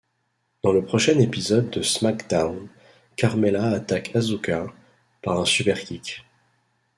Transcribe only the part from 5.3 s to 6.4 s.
un super kick.